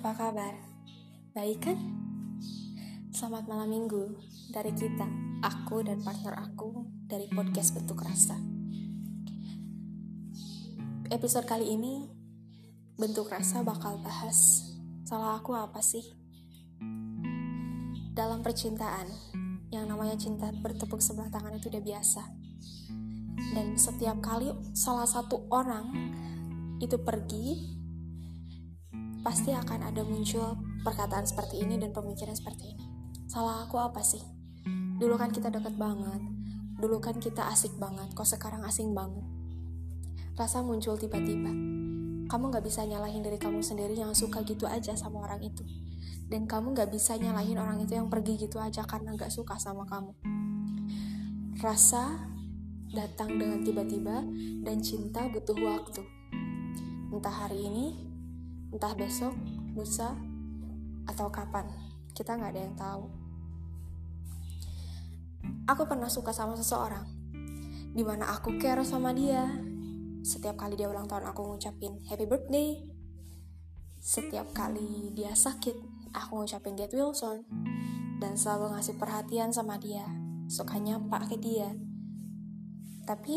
[0.00, 0.56] Apa kabar?
[1.36, 1.76] Baik kan?
[3.12, 4.16] Selamat malam minggu
[4.48, 5.04] dari kita,
[5.44, 8.32] aku dan partner aku dari podcast Bentuk Rasa.
[11.12, 12.08] Episode kali ini,
[12.96, 14.72] Bentuk Rasa bakal bahas
[15.04, 16.16] salah aku apa sih?
[18.16, 19.04] Dalam percintaan,
[19.68, 22.24] yang namanya cinta bertepuk sebelah tangan itu udah biasa.
[23.52, 25.92] Dan setiap kali salah satu orang
[26.80, 27.76] itu pergi,
[29.20, 32.84] pasti akan ada muncul perkataan seperti ini dan pemikiran seperti ini.
[33.28, 34.20] Salah aku apa sih?
[35.00, 36.20] Dulu kan kita deket banget,
[36.80, 39.24] dulu kan kita asik banget, kok sekarang asing banget.
[40.36, 41.52] Rasa muncul tiba-tiba.
[42.30, 45.66] Kamu gak bisa nyalahin diri kamu sendiri yang suka gitu aja sama orang itu.
[46.30, 49.84] Dan kamu gak bisa nyalahin orang itu yang pergi gitu aja karena gak suka sama
[49.84, 50.14] kamu.
[51.60, 52.24] Rasa
[52.90, 54.24] datang dengan tiba-tiba
[54.64, 56.02] dan cinta butuh waktu.
[57.10, 58.09] Entah hari ini,
[58.70, 59.34] entah besok,
[59.74, 60.14] lusa,
[61.10, 61.66] atau kapan.
[62.14, 63.04] Kita nggak ada yang tahu.
[65.66, 67.06] Aku pernah suka sama seseorang,
[67.94, 69.46] di mana aku care sama dia.
[70.22, 72.78] Setiap kali dia ulang tahun aku ngucapin happy birthday.
[73.98, 75.76] Setiap kali dia sakit,
[76.14, 77.46] aku ngucapin get well soon.
[78.20, 80.04] Dan selalu ngasih perhatian sama dia,
[80.46, 81.72] suka nyapa ke dia.
[83.08, 83.36] Tapi,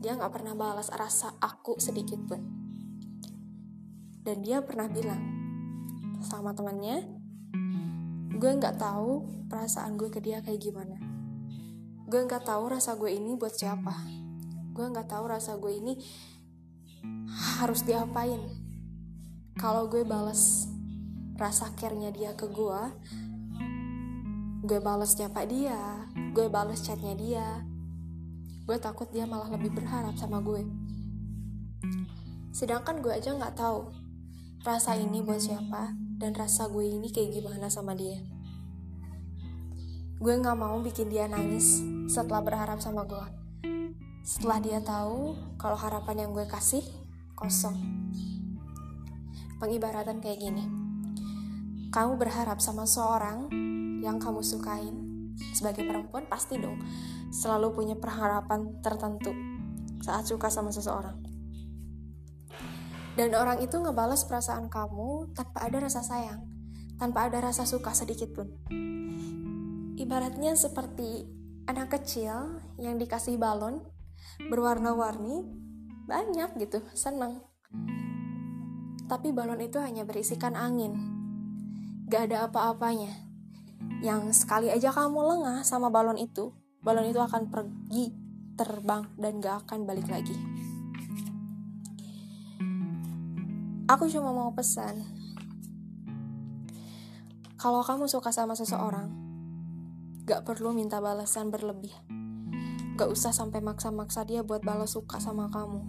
[0.00, 2.65] dia nggak pernah balas rasa aku sedikit pun
[4.26, 5.22] dan dia pernah bilang
[6.18, 7.06] sama temannya
[8.34, 10.98] gue nggak tahu perasaan gue ke dia kayak gimana.
[12.10, 13.94] Gue nggak tahu rasa gue ini buat siapa.
[14.74, 15.94] Gue nggak tahu rasa gue ini
[17.62, 18.42] harus diapain.
[19.56, 20.68] Kalau gue bales
[21.38, 22.82] rasa care-nya dia ke gue
[24.66, 27.62] gue bales nyapa dia gue bales chatnya dia
[28.66, 30.66] gue takut dia malah lebih berharap sama gue.
[32.50, 34.05] Sedangkan gue aja nggak tahu
[34.66, 38.18] rasa ini buat siapa dan rasa gue ini kayak gimana sama dia.
[40.18, 43.26] Gue gak mau bikin dia nangis setelah berharap sama gue.
[44.26, 46.82] Setelah dia tahu kalau harapan yang gue kasih
[47.38, 47.78] kosong.
[49.62, 50.66] Pengibaratan kayak gini.
[51.94, 53.46] Kamu berharap sama seorang
[54.02, 55.06] yang kamu sukain.
[55.54, 56.82] Sebagai perempuan pasti dong
[57.30, 59.30] selalu punya perharapan tertentu
[60.02, 61.25] saat suka sama seseorang
[63.16, 66.44] dan orang itu ngebalas perasaan kamu tanpa ada rasa sayang,
[67.00, 68.52] tanpa ada rasa suka sedikit pun.
[69.96, 71.24] Ibaratnya seperti
[71.64, 73.80] anak kecil yang dikasih balon
[74.52, 75.48] berwarna-warni,
[76.04, 77.40] banyak gitu, senang.
[79.08, 80.92] Tapi balon itu hanya berisikan angin,
[82.12, 83.16] gak ada apa-apanya.
[84.04, 86.52] Yang sekali aja kamu lengah sama balon itu,
[86.84, 88.12] balon itu akan pergi
[88.60, 90.36] terbang dan gak akan balik lagi.
[93.86, 94.98] Aku cuma mau pesan,
[97.54, 99.14] kalau kamu suka sama seseorang,
[100.26, 101.94] gak perlu minta balasan berlebih.
[102.98, 105.86] Gak usah sampai maksa-maksa dia buat balas suka sama kamu.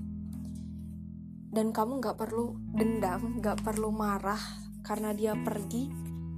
[1.50, 4.40] Dan kamu gak perlu dendam, gak perlu marah
[4.86, 5.90] karena dia pergi,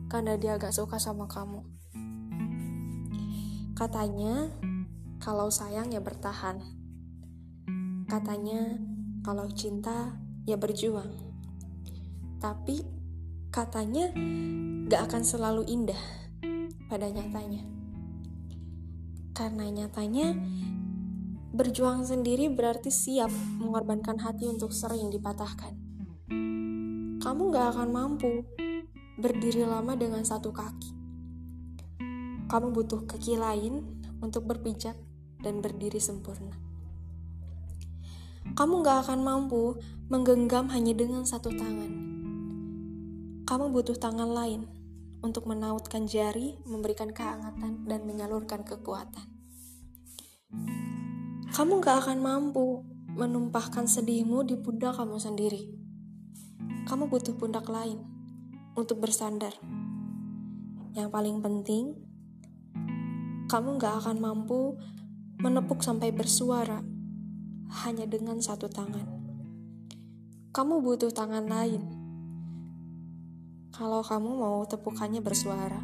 [0.08, 1.60] karena dia gak suka sama kamu.
[3.76, 4.48] Katanya,
[5.20, 6.64] kalau sayang ya bertahan.
[8.08, 8.80] Katanya,
[9.28, 10.16] kalau cinta
[10.48, 11.29] ya berjuang.
[12.40, 12.80] Tapi
[13.52, 14.16] katanya
[14.88, 16.00] gak akan selalu indah
[16.88, 17.68] pada nyatanya.
[19.36, 20.40] Karena nyatanya
[21.52, 23.28] berjuang sendiri berarti siap
[23.60, 25.76] mengorbankan hati untuk sering dipatahkan.
[27.20, 28.48] Kamu gak akan mampu
[29.20, 30.96] berdiri lama dengan satu kaki.
[32.48, 33.84] Kamu butuh kaki lain
[34.24, 34.96] untuk berpijak
[35.44, 36.56] dan berdiri sempurna.
[38.56, 39.76] Kamu gak akan mampu
[40.08, 42.10] menggenggam hanya dengan satu tangan
[43.50, 44.70] kamu butuh tangan lain
[45.26, 49.26] untuk menautkan jari, memberikan kehangatan, dan menyalurkan kekuatan.
[51.50, 52.86] Kamu gak akan mampu
[53.18, 55.66] menumpahkan sedihmu di pundak kamu sendiri.
[56.86, 57.98] Kamu butuh pundak lain
[58.78, 59.58] untuk bersandar.
[60.94, 61.98] Yang paling penting,
[63.50, 64.78] kamu gak akan mampu
[65.42, 66.86] menepuk sampai bersuara
[67.82, 69.10] hanya dengan satu tangan.
[70.54, 71.99] Kamu butuh tangan lain
[73.70, 75.82] kalau kamu mau tepukannya bersuara.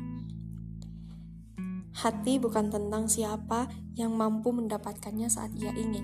[1.96, 6.04] Hati bukan tentang siapa yang mampu mendapatkannya saat ia ingin,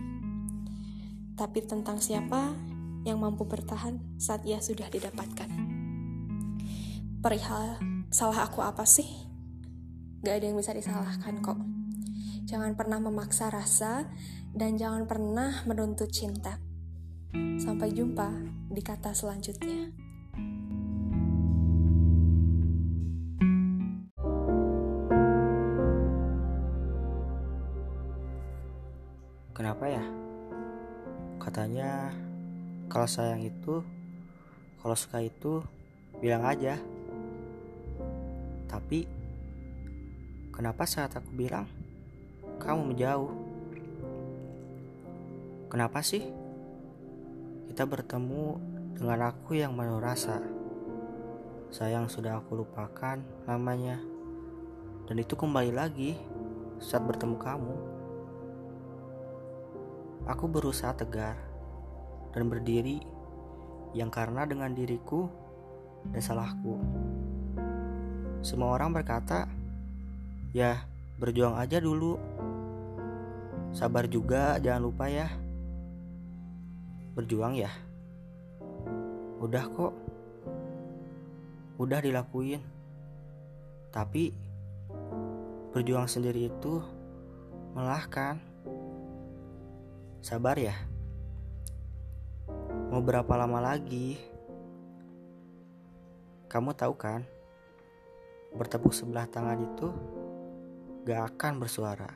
[1.35, 2.55] tapi tentang siapa
[3.03, 5.49] yang mampu bertahan saat ia sudah didapatkan.
[7.21, 7.77] Perihal
[8.09, 9.05] salah aku apa sih?
[10.21, 11.59] Gak ada yang bisa disalahkan kok.
[12.45, 14.09] Jangan pernah memaksa rasa
[14.53, 16.61] dan jangan pernah menuntut cinta.
[17.61, 18.27] Sampai jumpa
[18.69, 20.10] di kata selanjutnya.
[29.81, 30.05] Kenapa ya?
[31.41, 32.13] Katanya
[32.85, 33.81] kalau sayang itu,
[34.77, 35.65] kalau suka itu
[36.21, 36.77] bilang aja.
[38.69, 39.09] Tapi
[40.53, 41.65] kenapa saat aku bilang
[42.61, 43.33] kamu menjauh?
[45.73, 46.29] Kenapa sih
[47.73, 48.61] kita bertemu
[49.01, 50.45] dengan aku yang penuh rasa?
[51.73, 53.17] Sayang sudah aku lupakan
[53.49, 53.97] namanya.
[55.09, 56.21] Dan itu kembali lagi
[56.77, 57.90] saat bertemu kamu.
[60.29, 61.33] Aku berusaha tegar
[62.31, 63.01] dan berdiri
[63.97, 65.27] yang karena dengan diriku
[66.13, 66.77] dan salahku.
[68.41, 69.45] Semua orang berkata,
[70.53, 70.85] "Ya,
[71.21, 72.17] berjuang aja dulu.
[73.73, 75.29] Sabar juga, jangan lupa ya."
[77.17, 77.69] Berjuang ya.
[79.41, 79.93] Udah kok.
[81.81, 82.61] Udah dilakuin.
[83.89, 84.31] Tapi
[85.73, 86.81] berjuang sendiri itu
[87.73, 88.50] melelahkan.
[90.21, 90.77] Sabar ya.
[92.93, 94.21] Mau berapa lama lagi?
[96.45, 97.25] Kamu tahu kan?
[98.53, 99.89] Bertepuk sebelah tangan itu
[101.09, 102.13] gak akan bersuara.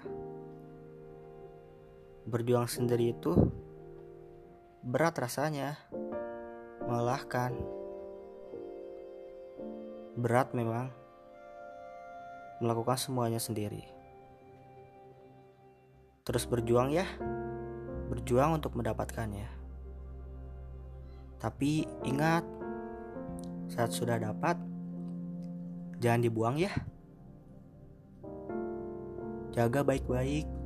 [2.29, 3.33] Berjuang sendiri itu
[4.85, 5.73] berat rasanya,
[6.85, 7.57] melelahkan.
[10.13, 10.93] Berat memang
[12.61, 13.81] melakukan semuanya sendiri.
[16.21, 17.09] Terus berjuang ya,
[18.09, 19.49] berjuang untuk mendapatkannya.
[21.41, 22.41] Tapi ingat,
[23.69, 24.57] saat sudah dapat,
[26.01, 26.73] jangan dibuang ya.
[29.55, 30.64] Jaga baik-baik